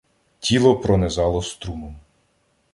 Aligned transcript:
Тіло 0.39 0.79
пронизало 0.79 1.41
струмом. 1.43 1.95